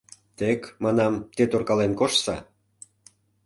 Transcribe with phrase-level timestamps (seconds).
[0.37, 2.35] Тек, манам, те торкален коштса.